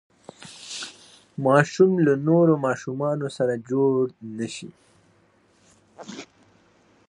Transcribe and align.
ماشوم 1.45 1.91
له 2.05 2.13
نورو 2.27 2.53
ماشومانو 2.65 3.27
سره 3.37 3.53
جوړ 3.69 3.93
نه 4.37 4.47
شي. 4.55 4.69